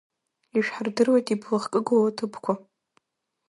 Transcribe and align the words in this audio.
Ишәҳардыруеит 0.57 1.27
иблахкыгоу 1.33 2.03
аҭыԥқәа. 2.09 2.53